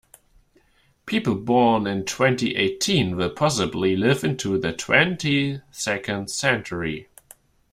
People 1.05 1.35
born 1.35 1.85
in 1.85 2.05
twenty-eighteen 2.05 3.15
will 3.15 3.29
possibly 3.29 3.95
live 3.95 4.23
into 4.23 4.57
the 4.57 4.73
twenty-second 4.73 6.31
century. 6.31 7.07